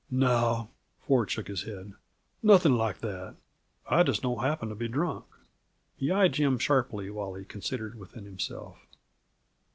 [0.09, 0.71] "No"
[1.01, 1.93] Ford shook his head
[2.41, 3.35] "nothing like that.
[3.87, 5.25] I just don't happen to be drunk."
[5.95, 8.77] He eyed Jim sharply while he considered within himself.